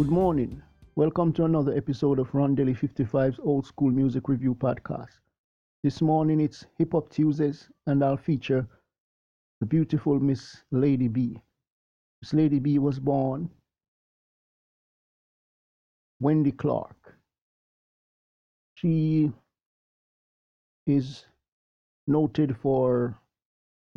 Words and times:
Good 0.00 0.08
morning. 0.10 0.62
Welcome 0.96 1.30
to 1.34 1.44
another 1.44 1.76
episode 1.76 2.18
of 2.20 2.32
Rondelle 2.32 2.74
55's 2.74 3.38
Old 3.42 3.66
School 3.66 3.90
Music 3.90 4.30
Review 4.30 4.54
Podcast. 4.54 5.18
This 5.82 6.00
morning 6.00 6.40
it's 6.40 6.64
Hip 6.78 6.92
Hop 6.92 7.10
Tuesdays, 7.10 7.68
and 7.86 8.02
I'll 8.02 8.16
feature 8.16 8.66
the 9.60 9.66
beautiful 9.66 10.18
Miss 10.18 10.64
Lady 10.70 11.06
B. 11.06 11.38
Miss 12.22 12.32
Lady 12.32 12.58
B 12.58 12.78
was 12.78 12.98
born 12.98 13.50
Wendy 16.18 16.52
Clark. 16.52 17.14
She 18.76 19.30
is 20.86 21.26
noted 22.06 22.56
for 22.56 23.20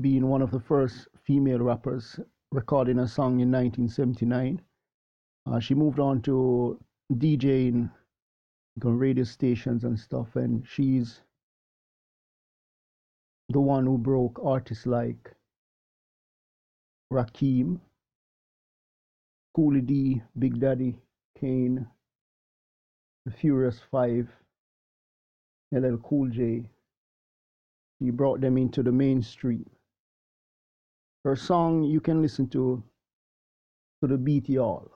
being 0.01 0.27
one 0.27 0.41
of 0.41 0.51
the 0.51 0.59
first 0.59 1.07
female 1.25 1.59
rappers 1.59 2.19
recording 2.51 2.99
a 2.99 3.07
song 3.07 3.39
in 3.39 3.49
1979. 3.49 4.61
Uh, 5.45 5.59
she 5.59 5.73
moved 5.73 5.99
on 5.99 6.21
to 6.21 6.79
DJing 7.13 7.91
on 8.83 8.97
radio 8.97 9.23
stations 9.23 9.83
and 9.83 9.99
stuff, 9.99 10.35
and 10.35 10.65
she's 10.67 11.21
the 13.49 13.59
one 13.59 13.85
who 13.85 13.97
broke 13.97 14.39
artists 14.43 14.85
like 14.85 15.33
Rakim, 17.11 17.79
Schoolly 19.51 19.81
D, 19.81 20.21
Big 20.39 20.59
Daddy, 20.59 20.97
Kane, 21.39 21.85
The 23.25 23.31
Furious 23.31 23.79
Five, 23.91 24.29
LL 25.71 25.97
Cool 25.97 26.29
J. 26.29 26.69
He 27.99 28.09
brought 28.11 28.41
them 28.41 28.57
into 28.57 28.81
the 28.81 28.91
mainstream. 28.91 29.69
Her 31.23 31.35
song 31.35 31.83
you 31.83 32.01
can 32.01 32.21
listen 32.21 32.49
to 32.49 32.83
to 34.01 34.07
the 34.07 34.17
beat 34.17 34.49
y'all. 34.49 34.91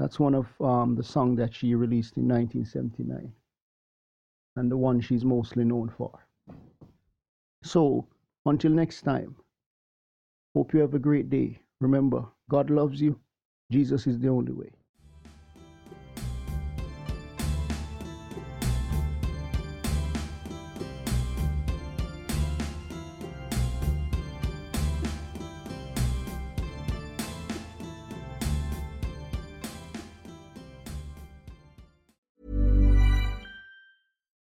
That's 0.00 0.18
one 0.18 0.34
of 0.34 0.46
um, 0.62 0.96
the 0.96 1.04
songs 1.04 1.36
that 1.36 1.54
she 1.54 1.74
released 1.74 2.16
in 2.16 2.26
1979 2.26 3.30
and 4.56 4.70
the 4.72 4.76
one 4.78 4.98
she's 4.98 5.26
mostly 5.26 5.62
known 5.62 5.90
for. 5.90 6.18
So, 7.62 8.06
until 8.46 8.72
next 8.72 9.02
time, 9.02 9.36
hope 10.56 10.72
you 10.72 10.80
have 10.80 10.94
a 10.94 10.98
great 10.98 11.28
day. 11.28 11.60
Remember, 11.82 12.24
God 12.48 12.70
loves 12.70 13.02
you, 13.02 13.20
Jesus 13.70 14.06
is 14.06 14.18
the 14.18 14.28
only 14.28 14.52
way. 14.52 14.70